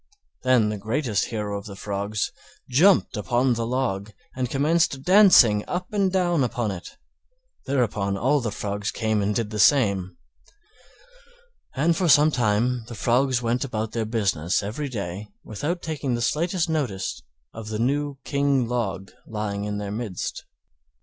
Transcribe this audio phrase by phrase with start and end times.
[0.41, 2.31] Then the greatest hero of the Frogs
[2.67, 6.97] jumped upon the Log and commenced dancing up and down upon it,
[7.67, 10.17] thereupon all the Frogs came and did the same;
[11.75, 16.67] and for sometime the Frogs went about their business every day without taking the slightest
[16.67, 17.21] notice
[17.53, 20.45] of the new King Log lying in their midst.